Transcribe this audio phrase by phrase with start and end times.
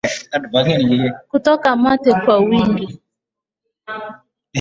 [1.29, 2.99] Kutoka mate kwa wingi